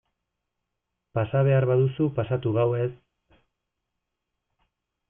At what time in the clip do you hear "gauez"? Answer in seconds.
2.57-2.91